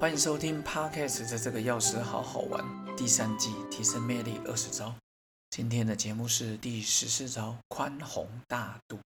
[0.00, 2.64] 欢迎收听 Podcast 的这个钥匙好好玩
[2.96, 4.94] 第三季提升魅力二十招。
[5.50, 8.98] 今天的节目是第十四招宽宏大度。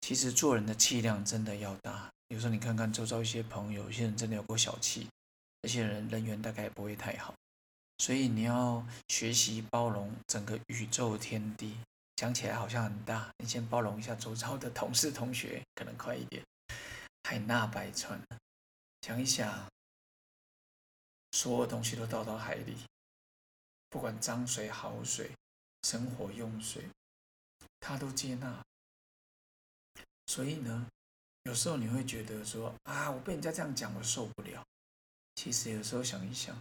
[0.00, 2.08] 其实做人的气量真的要大。
[2.28, 5.06] 有时候你看看周遭一些朋友，有些人真的有过小气，
[5.60, 7.34] 那些人人缘大概也不会太好。
[7.98, 11.76] 所以你要学习包容整个宇宙天地。
[12.16, 16.42] 讲起来好像很大，你先包容一下周遭的同事同学，可能快一点。
[17.24, 18.18] 海纳百川，
[19.02, 19.52] 想一想，
[21.36, 22.74] 所有东西都倒到海里，
[23.90, 25.30] 不管脏水好水，
[25.82, 26.82] 生活用水，
[27.78, 28.64] 他都接纳。
[30.28, 30.88] 所以呢，
[31.42, 34.64] 有时候你会觉得说啊，我被人家这样讲，我受不了。
[35.34, 36.58] 其实有时候想一想，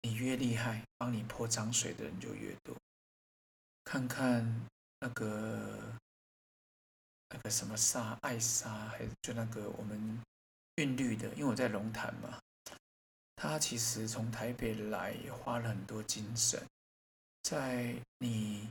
[0.00, 2.74] 你越厉害，帮你泼脏水的人就越多。
[3.84, 4.42] 看看
[5.00, 5.78] 那个
[7.28, 10.22] 那个什么沙艾莎，还是就那个我们
[10.76, 12.40] 韵律的，因为我在龙潭嘛，
[13.36, 16.62] 他其实从台北来花了很多精神，
[17.42, 18.68] 在你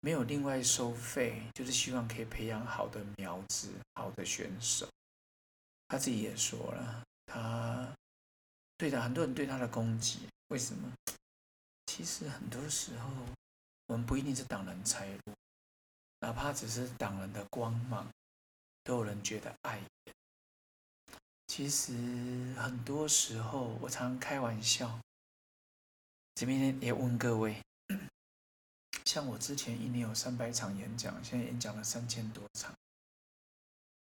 [0.00, 4.88] 没有另外收费，就是希望可以培养好的苗子、好的选手。
[5.88, 7.92] 他自己也说了，他
[8.76, 10.92] 对的很多人对他的攻击，为什么？
[11.86, 13.10] 其实很多时候。
[13.86, 15.34] 我们不一定是挡人财路，
[16.20, 18.08] 哪怕只是挡人的光芒，
[18.82, 20.14] 都有人觉得碍眼。
[21.56, 21.92] 其实
[22.56, 24.98] 很多时候，我常开玩笑，
[26.34, 27.62] 这边也问各位，
[29.04, 32.74] 像我之前一年有三百场演讲，现在演讲了三千多场，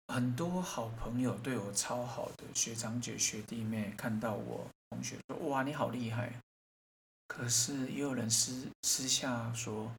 [0.07, 6.41] 很多好朋友对我超好的学长姐、学弟妹，看到我同学说：“哇，你好厉害！”
[7.29, 9.93] 可是也有人私私下说，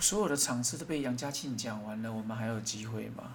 [0.00, 3.34] 所有的场次都被杨家庆讲完了，我们还有机会吗？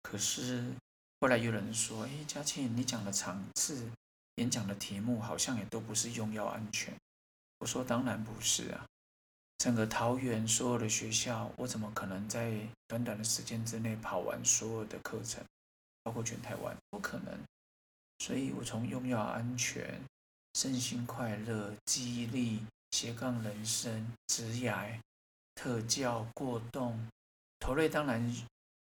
[0.00, 0.72] 可是
[1.20, 3.90] 后来有人说，哎，嘉庆，你讲的场次、
[4.36, 6.94] 演讲的题目好像也都不是用药安全。
[7.58, 8.86] 我说当然不是啊，
[9.58, 12.52] 整个桃园所有的学校，我怎么可能在
[12.86, 15.42] 短短的时间之内跑完所有的课程，
[16.02, 17.38] 包括全台湾，不可能。
[18.18, 20.00] 所以我从用药安全。
[20.58, 24.98] 身心快乐、记忆力、斜杠人生、职涯、
[25.54, 26.98] 特教、过动、
[27.60, 28.34] 头类，当然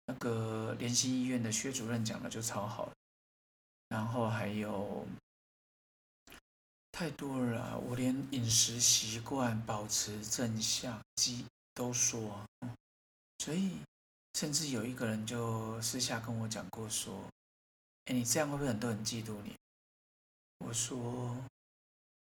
[0.07, 2.91] 那个联心医院的薛主任讲的就超好。
[3.89, 5.07] 然后还有
[6.91, 12.45] 太多了，我连饮食习惯保持正向，记都说。
[13.39, 13.79] 所以
[14.35, 17.25] 甚至有一个人就私下跟我讲过说
[18.07, 19.55] ：“哎，你这样会不会很多人嫉妒你？”
[20.65, 21.37] 我说。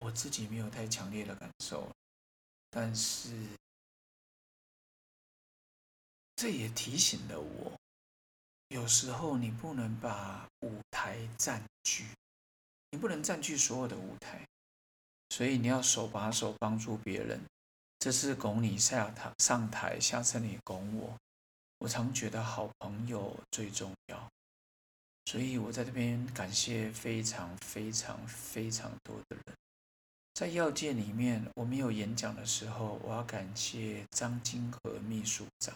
[0.00, 1.90] 我自己没有太强烈的感受，
[2.70, 3.30] 但是
[6.36, 7.72] 这也提醒了我，
[8.68, 12.04] 有时候你不能把舞台占据，
[12.90, 14.46] 你不能占据所有的舞台，
[15.30, 17.40] 所以你要手把手帮助别人。
[17.98, 21.16] 这次拱你下台上台，下次你拱我。
[21.78, 24.30] 我常觉得好朋友最重要，
[25.24, 29.56] 所以我在这边感谢非常非常非常多的人。
[30.34, 35.74] 在药界里面，我没有演讲的时候，我要感谢张金和秘书长。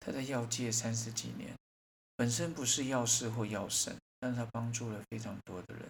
[0.00, 1.54] 他在药界三十几年，
[2.16, 5.86] 本身不是药师或药神，但是他帮助了非常多的人。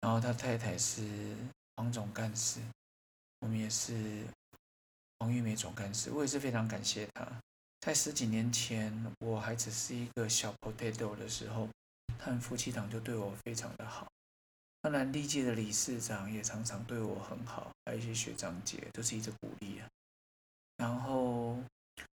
[0.00, 1.36] 然后他太太是
[1.76, 2.60] 黄总干事，
[3.40, 4.24] 我们也是
[5.18, 7.26] 黄玉梅总干事，我也是非常感谢他。
[7.80, 11.68] 在十几年前，我还只是一个小 potato 的时候，
[12.18, 14.06] 他们夫妻档就对我非常的好。
[14.80, 19.88] 当然，历届的理事长也常常对我很好，还有一些学长姐都是一直鼓励啊。
[20.76, 21.58] 然后，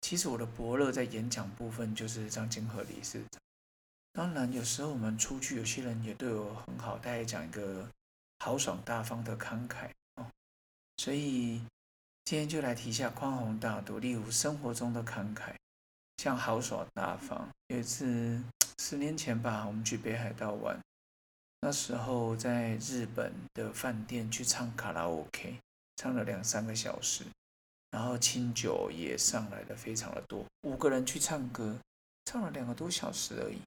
[0.09, 3.39] 其实我的伯乐在演讲部分就是张金和理事长。
[4.11, 7.87] 当然，有时候我们出去，有些人也对我很好，大家讲一个
[8.39, 10.25] 豪爽大方的慷慨哦。
[10.97, 11.61] 所以
[12.25, 15.53] 今天就来提一下宽宏大度，例如生活中的慷慨，
[16.17, 17.47] 像豪爽大方。
[17.67, 18.41] 有一次
[18.81, 20.79] 十年前吧，我们去北海道玩。
[21.61, 25.59] 那时候在日本的饭店去唱卡拉 OK，
[25.97, 27.25] 唱了两三个小时，
[27.91, 30.45] 然后清酒也上来的非常的多。
[30.61, 31.75] 五个人去唱歌，
[32.25, 33.59] 唱了两个多小时而已。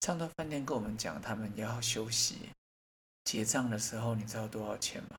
[0.00, 2.50] 唱到饭店跟我们讲，他们要休息。
[3.24, 5.16] 结账的时候，你知道多少钱吗？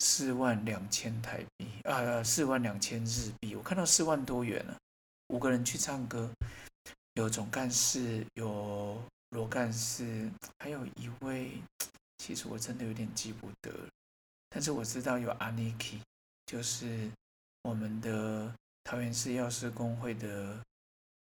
[0.00, 3.54] 四万两千台币啊，四万两千日币。
[3.54, 4.76] 我看到四万多元了。
[5.28, 6.30] 五个人去唱歌，
[7.14, 9.02] 有总干事，有。
[9.30, 10.28] 罗干事，
[10.58, 11.52] 还有一位，
[12.18, 13.72] 其实我真的有点记不得，
[14.48, 16.00] 但是我知道有阿尼基，
[16.50, 17.08] 就是
[17.62, 18.52] 我们的
[18.82, 20.58] 桃园市药师工会的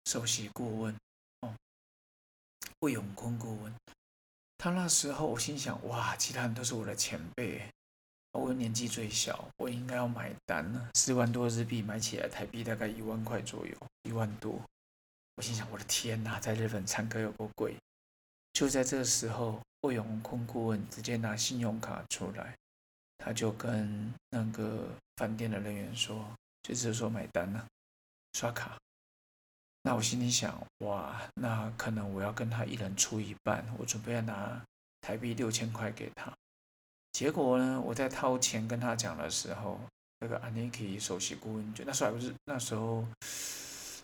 [0.03, 0.93] 首席顾问
[1.39, 1.55] 哦，
[2.79, 3.73] 魏永坤顾问，
[4.57, 7.65] 他那时候我心想，哇，其他人都是我的前辈，
[8.33, 10.89] 我年纪最小，我应该要买单了。
[10.95, 14.59] 四万多日币买起来，台币大概一万块左右，一万多。
[15.37, 17.77] 我心想，我的天哪，在日本唱歌有多贵？
[18.51, 22.53] 就在这个时候，魏永坤顾问直接拿信用卡出来，
[23.19, 26.25] 他就跟那个饭店的人员说，
[26.63, 27.65] 就是说买单了，
[28.33, 28.77] 刷卡。
[29.83, 34.63] 那我心里想，哇，那可能我要跟他一人出一半，我准备要拿
[35.01, 36.31] 台币六千块给他。
[37.11, 39.79] 结果呢，我在掏钱跟他讲的时候，
[40.19, 43.05] 那个 Aniki 首席顾问就那时候还不是那时候，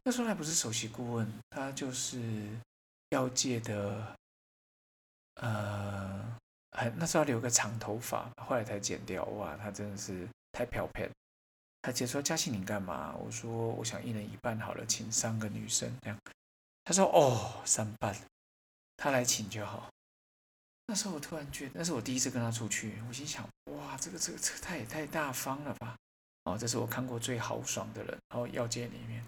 [0.04, 2.22] 那时候还不是首席顾问，他就是
[3.10, 4.16] 药界的，
[5.36, 6.38] 呃，
[6.72, 9.24] 还那时候留个长头发，后来才剪掉。
[9.26, 10.28] 哇，他真的是
[10.60, 11.10] 太漂亮。
[11.82, 16.20] 他直接说：“嘉庆，你干嘛？”我说：“我想一人一半好了，请三个女生这样。”
[16.84, 18.14] 他说：“哦，三半，
[18.98, 19.90] 他来请就好。”
[20.88, 25.96] 那时候我突然觉得，那是我第一次跟他出去，我心想：“哇，这个这个这个他也太大方了吧！”
[26.44, 28.18] 哦，这是我看过最豪爽的人。
[28.28, 29.24] 然后要界里面，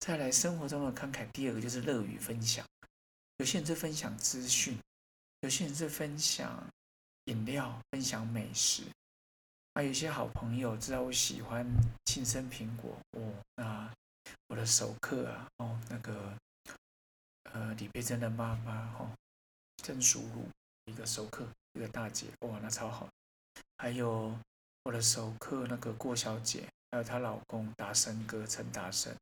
[0.00, 1.26] 再来生活中的慷慨。
[1.32, 2.62] 第二个就是乐于分享，
[3.38, 4.78] 有些人是分享资讯，
[5.40, 6.62] 有些人是分享
[7.24, 8.82] 饮料，分享美食。
[9.74, 11.64] 啊，有些好朋友知道我喜欢
[12.06, 13.88] 庆生苹果哦，那
[14.48, 16.36] 我的熟客啊，哦，那个
[17.52, 19.08] 呃李佩珍的妈妈哦，
[19.76, 20.44] 郑淑茹
[20.86, 23.08] 一个熟客，一个大姐，哇，那超好。
[23.78, 24.36] 还有
[24.82, 29.14] 我的熟客那个郭小姐，还有她老公达生哥陈达生，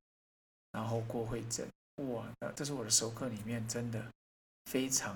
[0.72, 4.02] 然后郭慧珍，哇，那这是我的熟客里面真的
[4.64, 5.14] 非常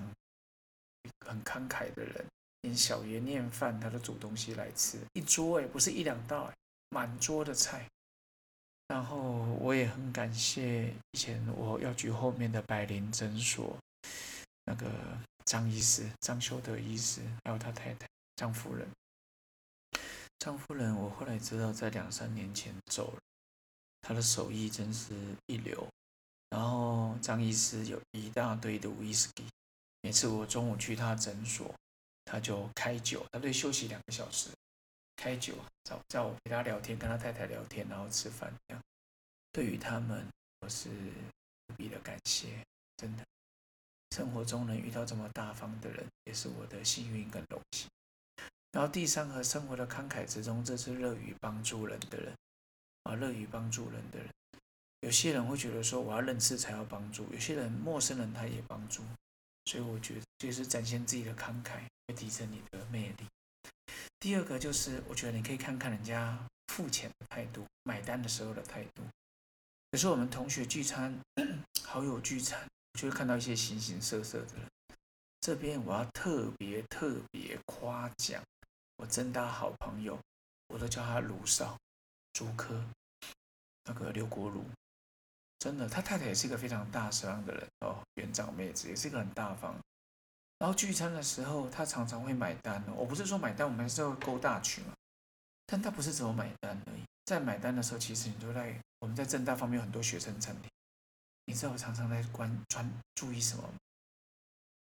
[1.26, 2.24] 很慷慨的人。
[2.62, 6.50] 连小爷念饭，他都煮东西来吃，一桌哎，不是一两道，
[6.88, 7.86] 满桌的菜。
[8.88, 13.76] 然后我也很感谢以前我药局后面的百灵诊所
[14.64, 14.90] 那个
[15.44, 18.06] 张医师、张修德医师，还有他太太
[18.36, 18.86] 张夫人。
[20.38, 23.18] 张夫人，我后来知道在两三年前走了，
[24.02, 25.14] 他的手艺真是
[25.46, 25.86] 一流。
[26.50, 29.46] 然后张医师有一大堆的威士忌，
[30.02, 31.74] 每次我中午去他诊所。
[32.24, 34.50] 他就开酒，他得休息两个小时，
[35.16, 35.54] 开酒，
[35.84, 38.82] 叫叫我陪他聊天，跟他太太聊天，然后吃饭这样。
[39.52, 40.26] 对于他们，
[40.60, 42.48] 我是无比的感谢，
[42.96, 43.24] 真的。
[44.14, 47.88] 生活中能遇到这么大方的人，也是我的幸运跟荣幸。
[48.72, 52.34] 然后第三和，生活的慷慨之中，这是乐于帮助人的人
[53.04, 54.28] 啊，乐于帮助人的人。
[55.00, 59.02] 有些人会觉得说，我要认识才要帮助；有些人陌生人他也帮助，
[59.66, 61.80] 所以我觉得就是展现自己的慷慨。
[62.12, 63.26] 提升你的魅力。
[64.20, 66.38] 第二个就是，我觉得你可以看看人家
[66.68, 69.02] 付钱的态度，买单的时候的态度。
[69.90, 71.18] 有时候我们同学聚餐、
[71.84, 72.66] 好友聚餐，
[72.98, 74.66] 就会看到一些形形色色的人。
[75.40, 78.40] 这边我要特别特别夸奖
[78.96, 80.16] 我真大好朋友，
[80.68, 81.76] 我都叫他卢少、
[82.32, 82.80] 朱科，
[83.84, 84.64] 那个刘国儒，
[85.58, 89.76] 真的，他太太也是一个非常大方的人哦，园长妹子，也是一个很大方。
[90.62, 92.94] 然后聚餐的时候，他常常会买单哦。
[92.96, 94.94] 我不是说买单，我们是要勾大群嘛。
[95.66, 100.70] 但他不是只有买单而已，在买单的时候，其实你都在我们在正大方面有很多学生餐厅。
[101.46, 103.74] 你知道我常常在关专注意什么吗？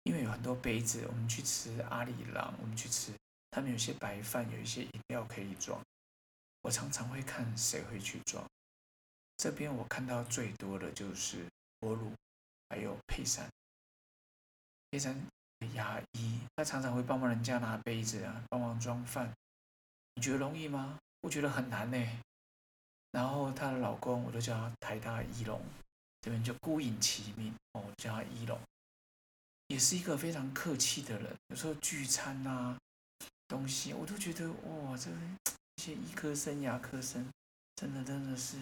[0.04, 3.14] 因为有很多杯子，我们去吃阿里郎，我们去吃，
[3.50, 5.82] 他们有些白饭，有一些饮料可以装。
[6.62, 8.44] 我常常会看谁会去装。
[9.38, 11.46] 这边我看到最多的就是
[11.80, 12.12] 波鲁，
[12.68, 13.50] 还有佩珊，
[14.92, 15.16] 佩珊。
[15.74, 19.32] 牙医，他常常会帮忙人家拿杯子啊，帮忙装饭。
[20.16, 20.98] 你觉得容易吗？
[21.22, 22.08] 我觉得很难呢。
[23.12, 25.62] 然后她的老公，我都叫他台大一龙，
[26.22, 28.60] 这边就孤影其名哦，叫他一龙，
[29.68, 31.36] 也是一个非常客气的人。
[31.48, 32.78] 有时候聚餐啊，
[33.48, 35.12] 东西我都觉得哇，这
[35.78, 37.28] 些医科生、牙科生，
[37.76, 38.58] 真的真的是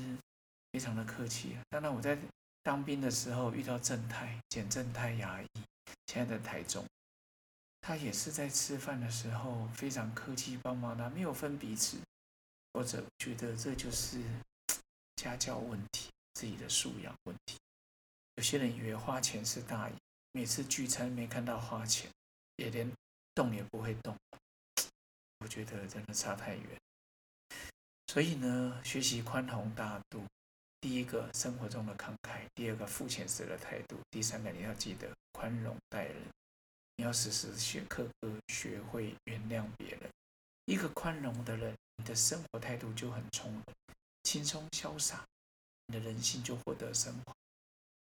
[0.71, 1.57] 非常的客气。
[1.69, 2.17] 当然我在
[2.67, 5.47] 当兵的时候遇到正太简正太牙医。
[6.07, 6.85] 现在的台中，
[7.79, 11.97] 他也是在吃饭的时候非常客气帮忙的，没有分彼此，
[12.73, 14.21] 或者觉得这就是
[15.15, 17.55] 家教问题、自己的素养问题。
[18.35, 19.95] 有些人以为花钱是大爷，
[20.33, 22.11] 每次聚餐没看到花钱，
[22.57, 22.91] 也连
[23.33, 24.13] 动也不会动。
[25.39, 26.77] 我觉得真的差太远。
[28.07, 30.21] 所以呢，学习宽宏大度。
[30.79, 36.15] 第一个生活中的慷慨，第二个付钱时的态度，第三个你要记得宽容待人，
[36.95, 40.09] 你要时时学刻刻学会原谅别人。
[40.65, 43.63] 一个宽容的人，你的生活态度就很从容、
[44.23, 45.25] 轻松潇洒，
[45.87, 47.33] 你的人性就获得升华。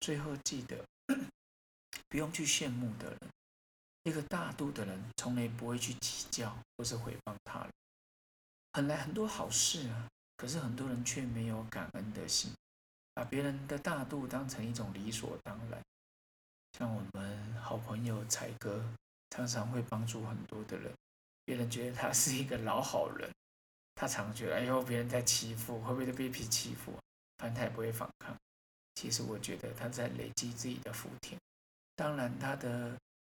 [0.01, 0.83] 最后记得
[2.09, 3.19] 不用去羡慕的人，
[4.03, 7.69] 一个大度的人，从来不会去计较或是回报他人。
[8.71, 10.07] 本来很多好事啊，
[10.39, 12.49] 可是很多人却没有感恩的心，
[13.13, 15.77] 把别人的大度当成一种理所当然。
[16.77, 18.81] 像我们好朋友才哥，
[19.31, 20.93] 常常会帮助很多的人，
[21.43, 23.29] 别人觉得他是一个老好人，
[23.95, 26.93] 他常觉得哎呦别人在欺负，会不会被别人欺负？
[27.37, 28.33] 反正他也不会反抗。
[28.95, 31.37] 其实我觉得他在累积自己的福田。
[31.97, 32.97] 当然，他的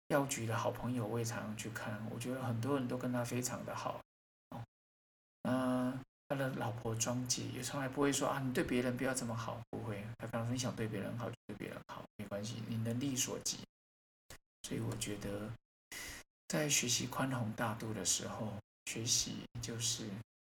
[0.08, 4.02] 药局的好朋友我也常常去看，我觉得很多人都跟他非常的好。
[5.44, 5.98] 嗯，
[6.70, 10.06] 老婆庄姐也从来不会说啊，你对别人不要这么好，不会。
[10.18, 13.58] 他刚说你想对别人好就对别人好，没关系，你能力所及。
[14.62, 15.50] 所以我觉得，
[16.46, 18.52] 在学习宽宏大度的时候，
[18.86, 20.04] 学习就是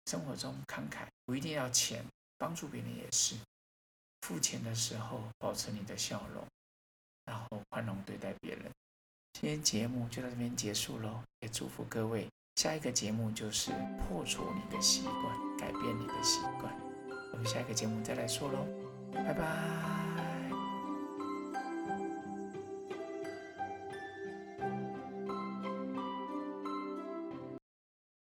[0.08, 2.04] 生活中慷慨，不一定要钱，
[2.38, 3.38] 帮助别人也是。
[4.28, 6.46] 付钱的时候保持你的笑容，
[7.24, 8.70] 然后宽容对待别人。
[9.32, 12.28] 今天节目就到这边结束喽，也祝福各位。
[12.60, 16.70] 下一个节目就是破除你的习惯，改变你的习惯。
[17.32, 18.68] 我们下一个节目再来说喽，
[19.14, 19.99] 拜拜。